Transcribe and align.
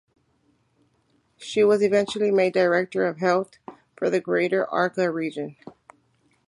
She 1.37 1.63
was 1.63 1.83
eventually 1.83 2.31
made 2.31 2.53
Director 2.53 3.05
of 3.05 3.19
Health 3.19 3.59
for 3.95 4.09
the 4.09 4.19
Greater 4.19 4.63
Accra 4.71 5.11
region. 5.11 5.57